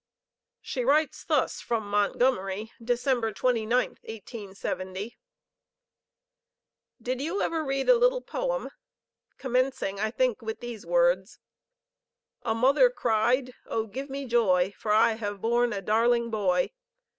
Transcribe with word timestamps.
She 0.61 0.83
writes 0.83 1.23
thus 1.23 1.61
from 1.61 1.87
Montgomery, 1.87 2.71
December 2.83 3.31
29th, 3.31 4.01
1870: 4.01 5.15
"Did 6.99 7.21
you 7.21 7.43
ever 7.43 7.63
read 7.63 7.87
a 7.87 7.95
little 7.99 8.21
poem 8.23 8.71
commencing, 9.37 9.99
I 9.99 10.09
think, 10.09 10.41
with 10.41 10.59
these 10.59 10.87
words: 10.87 11.37
A 12.41 12.55
mother 12.55 12.89
cried, 12.89 13.53
Oh, 13.67 13.85
give 13.85 14.09
me 14.09 14.25
joy, 14.25 14.73
For 14.75 14.91
I 14.91 15.11
have 15.11 15.39
born 15.39 15.71
a 15.71 15.83
darling 15.83 16.31
boy! 16.31 16.71